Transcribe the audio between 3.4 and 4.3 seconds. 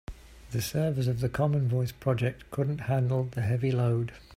heavy load.